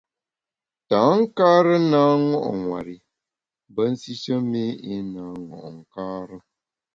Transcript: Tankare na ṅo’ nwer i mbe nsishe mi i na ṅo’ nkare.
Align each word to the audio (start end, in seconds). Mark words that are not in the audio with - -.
Tankare 0.89 1.75
na 1.91 2.01
ṅo’ 2.41 2.49
nwer 2.61 2.87
i 2.95 2.97
mbe 3.69 3.83
nsishe 3.91 4.35
mi 4.49 4.65
i 4.93 4.95
na 5.13 5.25
ṅo’ 5.49 5.59
nkare. 5.77 6.37